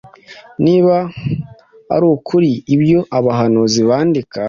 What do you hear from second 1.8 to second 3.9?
arukuri Ibyo Abahanuzi